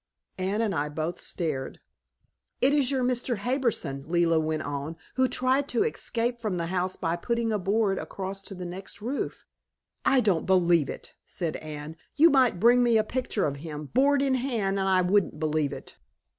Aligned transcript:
Anne 0.39 0.61
and 0.61 0.73
I 0.73 0.89
both 0.89 1.19
stared. 1.21 1.79
"It 2.59 2.73
is 2.73 2.89
your 2.89 3.03
Mr. 3.03 3.37
Harbison," 3.37 4.03
Leila 4.07 4.39
went 4.39 4.63
on, 4.63 4.95
"who 5.13 5.27
tried 5.27 5.67
to 5.67 5.83
escape 5.83 6.39
from 6.39 6.57
the 6.57 6.65
house 6.65 6.95
by 6.95 7.15
putting 7.15 7.51
a 7.51 7.59
board 7.59 7.99
across 7.99 8.41
to 8.45 8.55
the 8.55 8.65
next 8.65 8.99
roof!" 8.99 9.45
"I 10.03 10.19
don't 10.19 10.47
believe 10.47 10.89
it," 10.89 11.13
said 11.27 11.57
Anne. 11.57 11.97
"You 12.15 12.31
might 12.31 12.59
bring 12.59 12.81
me 12.81 12.97
a 12.97 13.03
picture 13.03 13.45
of 13.45 13.57
him, 13.57 13.91
board 13.93 14.23
in 14.23 14.33
hand, 14.33 14.79
and 14.79 14.89
I 14.89 15.03
wouldn't 15.03 15.39
believe 15.39 15.71
it." 15.71 15.97